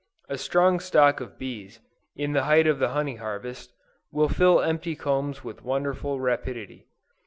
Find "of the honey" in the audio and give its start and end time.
2.65-3.17